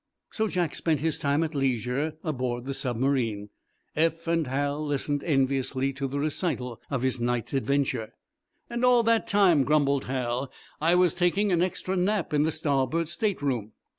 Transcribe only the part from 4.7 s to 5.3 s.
listened